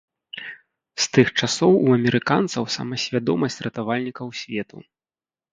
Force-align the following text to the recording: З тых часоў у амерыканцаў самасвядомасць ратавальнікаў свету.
З 1.03 1.11
тых 1.17 1.27
часоў 1.41 1.71
у 1.83 1.87
амерыканцаў 1.97 2.63
самасвядомасць 2.77 3.61
ратавальнікаў 3.67 4.27
свету. 4.41 4.77